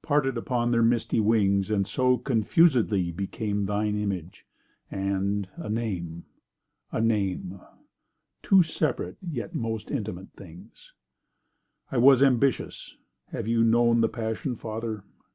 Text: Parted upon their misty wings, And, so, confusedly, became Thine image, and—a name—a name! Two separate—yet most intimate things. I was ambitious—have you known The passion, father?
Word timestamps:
Parted 0.00 0.38
upon 0.38 0.70
their 0.70 0.82
misty 0.82 1.20
wings, 1.20 1.70
And, 1.70 1.86
so, 1.86 2.16
confusedly, 2.16 3.12
became 3.12 3.66
Thine 3.66 3.96
image, 4.00 4.46
and—a 4.90 5.68
name—a 5.68 7.00
name! 7.02 7.60
Two 8.42 8.62
separate—yet 8.62 9.54
most 9.54 9.90
intimate 9.90 10.32
things. 10.38 10.94
I 11.92 11.98
was 11.98 12.22
ambitious—have 12.22 13.46
you 13.46 13.62
known 13.62 14.00
The 14.00 14.08
passion, 14.08 14.56
father? 14.56 15.04